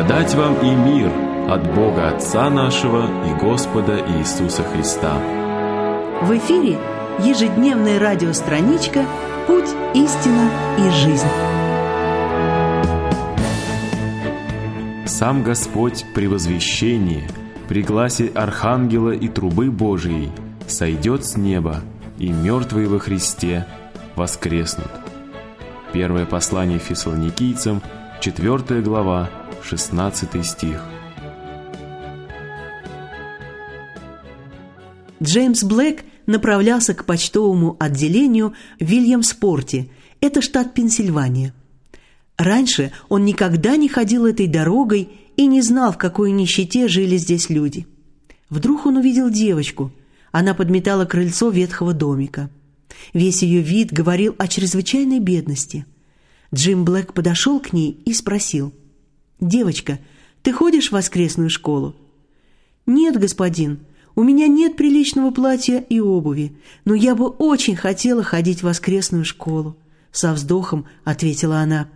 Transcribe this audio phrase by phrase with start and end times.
[0.00, 1.12] Благодать вам и мир
[1.50, 5.12] от Бога Отца нашего и Господа Иисуса Христа.
[6.22, 6.78] В эфире
[7.18, 9.04] ежедневная радиостраничка
[9.46, 11.26] «Путь, истина и жизнь».
[15.04, 17.28] Сам Господь при возвещении,
[17.68, 20.30] при гласе Архангела и трубы Божией
[20.66, 21.82] сойдет с неба,
[22.16, 23.66] и мертвые во Христе
[24.16, 24.90] воскреснут.
[25.92, 27.82] Первое послание фессалоникийцам,
[28.20, 29.30] 4 глава,
[29.62, 30.84] 16 стих.
[35.22, 39.88] Джеймс Блэк направлялся к почтовому отделению в Вильямспорте,
[40.20, 41.54] это штат Пенсильвания.
[42.36, 45.08] Раньше он никогда не ходил этой дорогой
[45.38, 47.86] и не знал, в какой нищете жили здесь люди.
[48.50, 49.92] Вдруг он увидел девочку.
[50.30, 52.50] Она подметала крыльцо ветхого домика.
[53.14, 55.86] Весь ее вид говорил о чрезвычайной бедности.
[56.54, 58.72] Джим Блэк подошел к ней и спросил–
[59.40, 59.98] «Девочка,
[60.42, 61.96] ты ходишь в воскресную школу?»
[62.84, 63.80] «Нет, господин,
[64.14, 66.52] у меня нет приличного платья и обуви,
[66.84, 69.76] но я бы очень хотела ходить в воскресную школу»,—
[70.12, 71.88] со вздохом ответила она.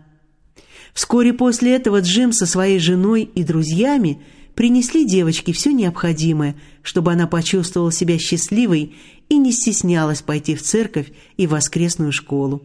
[0.95, 4.23] Вскоре после этого Джим со своей женой и друзьями
[4.55, 8.95] принесли девочке все необходимое, чтобы она почувствовала себя счастливой
[9.29, 12.63] и не стеснялась пойти в церковь и в воскресную школу.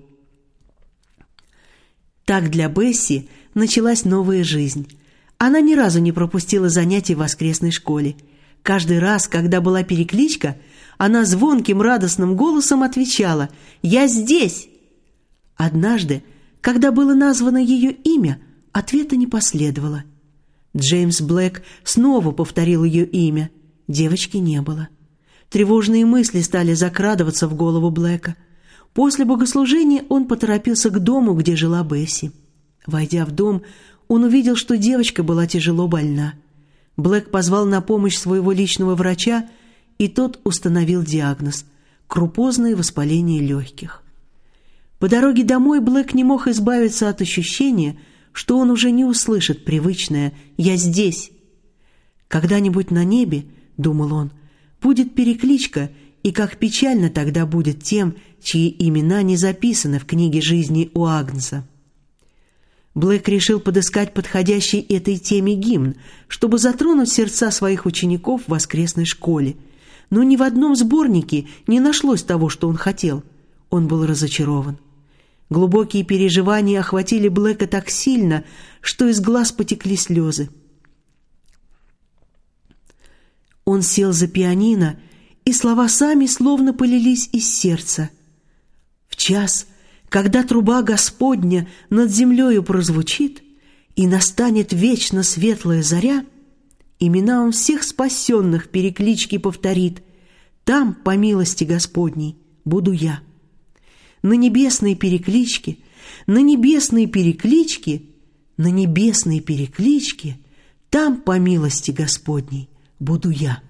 [2.29, 4.87] Так для Бесси началась новая жизнь.
[5.39, 8.17] Она ни разу не пропустила занятий в воскресной школе.
[8.61, 10.55] Каждый раз, когда была перекличка,
[10.99, 13.49] она звонким радостным голосом отвечала
[13.81, 14.69] «Я здесь!».
[15.55, 16.21] Однажды,
[16.61, 18.39] когда было названо ее имя,
[18.73, 20.03] ответа не последовало.
[20.77, 23.49] Джеймс Блэк снова повторил ее имя.
[23.87, 24.89] Девочки не было.
[25.49, 28.35] Тревожные мысли стали закрадываться в голову Блэка.
[28.93, 32.31] После богослужения он поторопился к дому, где жила Бесси.
[32.85, 33.61] Войдя в дом,
[34.07, 36.33] он увидел, что девочка была тяжело больна.
[36.97, 39.47] Блэк позвал на помощь своего личного врача,
[39.97, 41.65] и тот установил диагноз–
[42.07, 44.01] крупозное воспаление легких.
[44.97, 47.97] По дороге домой Блэк не мог избавиться от ощущения,
[48.33, 51.31] что он уже не услышит привычное «я здесь».
[52.27, 53.45] «Когда-нибудь на небе,—
[53.77, 54.31] думал он,—
[54.81, 55.89] будет перекличка,
[56.23, 61.65] и как печально тогда будет тем, чьи имена не записаны в книге жизни у Агнца».
[62.95, 65.95] Блэк решил подыскать подходящий этой теме гимн,
[66.27, 69.55] чтобы затронуть сердца своих учеников в воскресной школе.
[70.09, 73.23] Но ни в одном сборнике не нашлось того, что он хотел.
[73.69, 74.79] Он был разочарован.
[75.49, 78.43] Глубокие переживания охватили Блэка так сильно,
[78.81, 80.49] что из глаз потекли слезы.
[83.65, 84.99] Он сел за пианино,
[85.49, 88.09] и слова сами словно полились из сердца.
[89.07, 89.67] В час–
[90.09, 93.43] когда труба Господня над землею прозвучит,
[93.95, 96.25] и настанет вечно светлая заря,
[96.99, 100.01] имена он всех спасенных переклички повторит.
[100.63, 103.19] Там, по милости Господней, буду я.
[104.21, 105.79] На небесные переклички,
[106.27, 108.09] на небесные переклички,
[108.55, 110.39] на небесные переклички,
[110.89, 113.61] там, по милости Господней, буду я.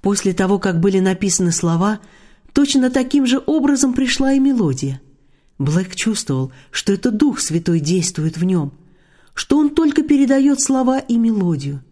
[0.00, 2.00] После того, как были написаны слова,
[2.52, 5.00] точно таким же образом пришла и мелодия–
[5.58, 8.72] Блэк чувствовал, что это Дух Святой действует в нем,
[9.34, 11.82] что он только передает слова и мелодию.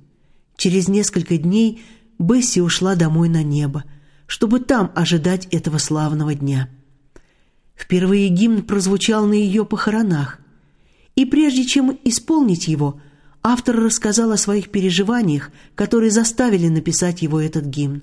[0.57, 1.83] Через несколько дней
[2.19, 3.85] Бесси ушла домой на небо,
[4.27, 6.71] чтобы там ожидать этого славного дня.
[7.75, 10.39] Впервые гимн прозвучал на ее похоронах,
[11.15, 13.01] и прежде чем исполнить его,
[13.47, 18.03] автор рассказал о своих переживаниях, которые заставили написать его этот гимн.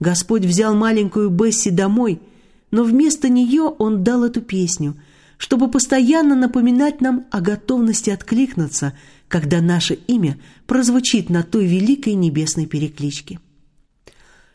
[0.00, 2.20] Господь взял маленькую Бесси домой–
[2.70, 4.96] но вместо нее он дал эту песню,
[5.36, 8.94] чтобы постоянно напоминать нам о готовности откликнуться,
[9.28, 13.38] когда наше имя прозвучит на той великой небесной перекличке.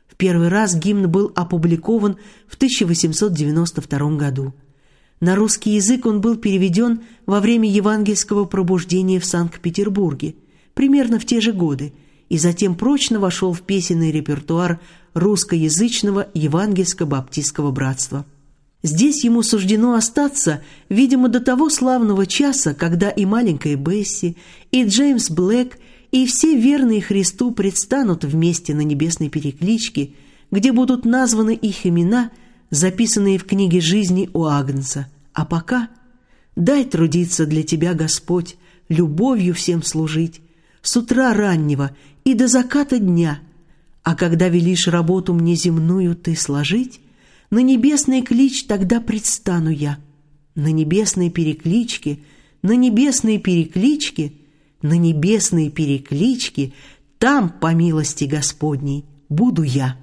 [0.08, 4.54] В первый раз гимн был опубликован в 1892 году.
[5.24, 10.36] На русский язык он был переведен во время евангельского пробуждения в Санкт-Петербурге,
[10.74, 11.94] примерно в те же годы,
[12.28, 14.82] и затем прочно вошел в песенный репертуар
[15.14, 18.26] русскоязычного евангельско-баптистского братства.
[18.84, 24.36] Здесь ему суждено остаться, видимо, до того славного часа, когда и маленькая Бесси,
[24.72, 25.78] и Джеймс Блэк,
[26.12, 30.16] и все верные Христу предстанут вместе на небесной перекличке,
[30.52, 32.30] где будут названы их имена,
[32.72, 35.08] записанные в книге жизни у Агнца.
[35.34, 35.90] А пока
[36.56, 38.56] дай трудиться для тебя, Господь,
[38.90, 40.42] любовью всем служить,
[40.82, 41.92] с утра раннего
[42.24, 43.40] и до заката дня–
[44.04, 47.00] а когда велишь работу мне земную ты сложить,
[47.50, 49.98] на небесный клич тогда предстану я.
[50.56, 52.20] На небесной перекличке,
[52.62, 54.34] на небесной перекличке
[54.82, 56.74] на небесные переклички,
[57.18, 59.98] там, по милости Господней, буду я.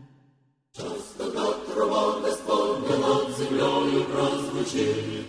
[0.74, 5.19] Часто так Господня над землею прозвучит,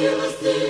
[0.00, 0.69] милости